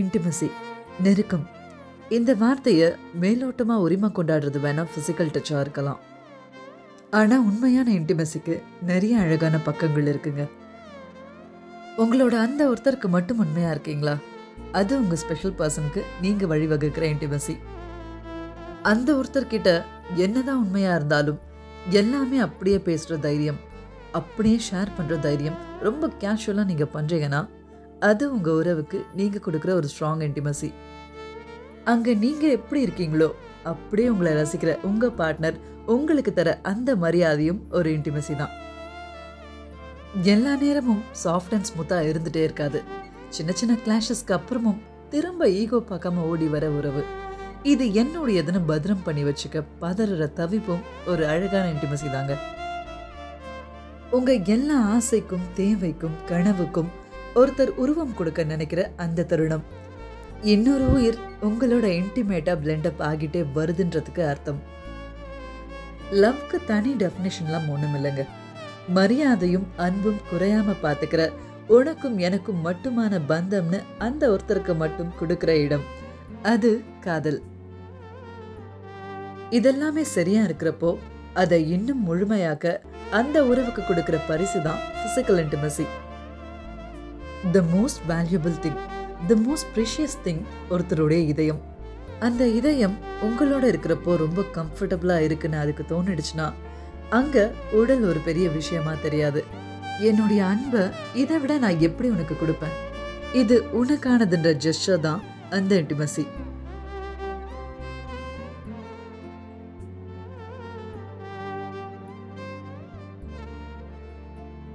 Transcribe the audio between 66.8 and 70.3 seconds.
டெஃபினேஷன்லாம் ஒன்றும் இல்லைங்க மரியாதையும் அன்பும்